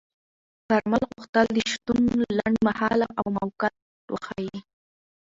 کارمل 0.67 1.03
غوښتل 1.13 1.45
د 1.53 1.57
شتون 1.71 2.01
لنډمهاله 2.37 3.07
او 3.19 3.25
موقت 3.37 3.75
وښيي. 4.13 4.59